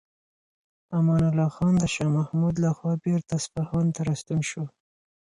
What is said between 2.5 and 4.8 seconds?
لخوا بیرته اصفهان ته راستون شو.